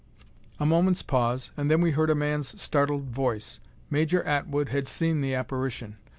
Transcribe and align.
A 0.59 0.65
moment's 0.65 1.03
pause, 1.03 1.51
and 1.55 1.69
then 1.69 1.79
we 1.79 1.91
heard 1.91 2.09
a 2.09 2.15
man's 2.15 2.59
startled 2.59 3.11
voice. 3.11 3.59
Major 3.91 4.23
Atwood 4.23 4.69
had 4.69 4.87
seen 4.87 5.21
the 5.21 5.35
apparition. 5.35 5.97